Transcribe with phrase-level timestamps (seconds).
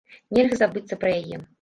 [0.37, 1.43] Нельга забыцца пра яе.